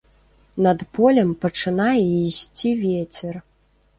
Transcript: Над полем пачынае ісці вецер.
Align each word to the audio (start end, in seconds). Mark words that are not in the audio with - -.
Над 0.67 0.79
полем 0.95 1.29
пачынае 1.43 1.99
ісці 2.05 2.75
вецер. 2.85 3.35